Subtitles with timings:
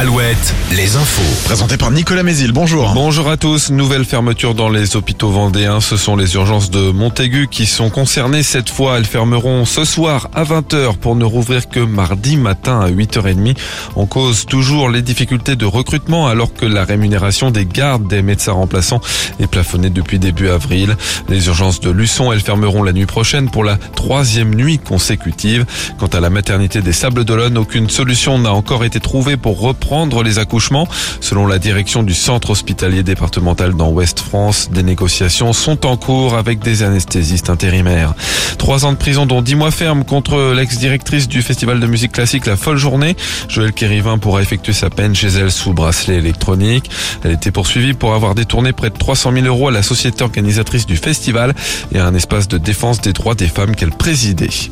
[0.00, 1.44] Alouette, les infos.
[1.44, 2.92] Présenté par Nicolas Mézil, bonjour.
[2.94, 3.68] Bonjour à tous.
[3.68, 5.82] Nouvelle fermeture dans les hôpitaux vendéens.
[5.82, 8.42] Ce sont les urgences de Montaigu qui sont concernées.
[8.42, 12.88] Cette fois, elles fermeront ce soir à 20h pour ne rouvrir que mardi matin à
[12.88, 13.58] 8h30.
[13.94, 18.52] On cause toujours les difficultés de recrutement alors que la rémunération des gardes des médecins
[18.52, 19.02] remplaçants
[19.38, 20.96] est plafonnée depuis début avril.
[21.28, 25.66] Les urgences de Luçon, elles fermeront la nuit prochaine pour la troisième nuit consécutive.
[25.98, 29.89] Quant à la maternité des Sables d'Olonne, aucune solution n'a encore été trouvée pour reprendre
[30.22, 30.86] les accouchements.
[31.20, 36.34] Selon la direction du centre hospitalier départemental dans Ouest France, des négociations sont en cours
[36.34, 38.14] avec des anesthésistes intérimaires.
[38.58, 42.46] Trois ans de prison dont dix mois ferme contre l'ex-directrice du festival de musique classique
[42.46, 43.16] La Folle Journée.
[43.48, 46.88] Joël Kérivin pourra effectuer sa peine chez elle sous bracelet électronique.
[47.24, 50.86] Elle était poursuivie pour avoir détourné près de 300 000 euros à la société organisatrice
[50.86, 51.54] du festival
[51.92, 54.70] et à un espace de défense des droits des femmes qu'elle présidait.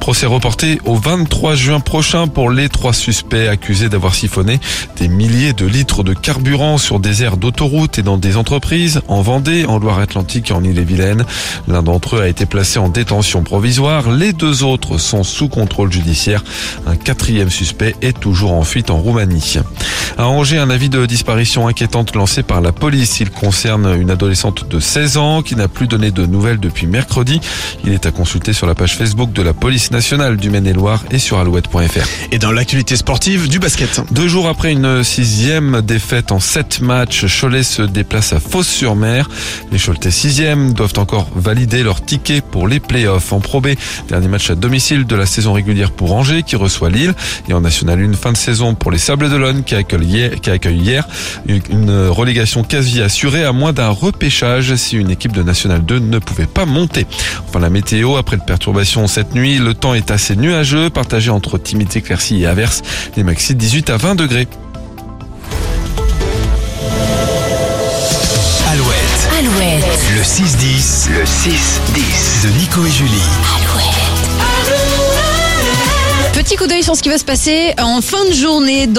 [0.00, 4.43] Procès reporté au 23 juin prochain pour les trois suspects accusés d'avoir siphonné
[4.96, 9.22] des milliers de litres de carburant sur des aires d'autoroute et dans des entreprises en
[9.22, 11.24] Vendée, en Loire-Atlantique et en Ille-et-Vilaine.
[11.68, 14.10] L'un d'entre eux a été placé en détention provisoire.
[14.10, 16.44] Les deux autres sont sous contrôle judiciaire.
[16.86, 19.58] Un quatrième suspect est toujours en fuite en Roumanie.
[20.18, 23.20] À Angers, un avis de disparition inquiétante lancé par la police.
[23.20, 27.40] Il concerne une adolescente de 16 ans qui n'a plus donné de nouvelles depuis mercredi.
[27.84, 31.18] Il est à consulter sur la page Facebook de la police nationale du Maine-et-Loire et
[31.18, 32.06] sur alouette.fr.
[32.32, 34.02] Et dans l'actualité sportive, du basket.
[34.12, 39.30] Deux jours après une sixième défaite en sept matchs, Cholet se déplace à Fos-sur-Mer.
[39.70, 43.62] Les Choletais sixième doivent encore valider leur ticket pour les playoffs en Pro.
[44.08, 47.14] Dernier match à domicile de la saison régulière pour Angers qui reçoit Lille
[47.48, 50.34] et en National une fin de saison pour les Sables d'Olonne qui accueille
[50.78, 51.06] hier
[51.46, 56.18] une relégation quasi assurée à moins d'un repêchage si une équipe de National 2 ne
[56.18, 57.06] pouvait pas monter.
[57.46, 61.56] Enfin la météo après de perturbations cette nuit, le temps est assez nuageux, partagé entre
[61.56, 62.82] timidité, éclaircies et averses.
[63.16, 64.23] Les maxi 18 à 20 degrés.
[68.72, 73.10] Alouette, Alouette, le 6-10, le 6-10 de Nico et Julie.
[76.32, 78.92] Petit coup d'œil sur ce qui va se passer en fin de journée dans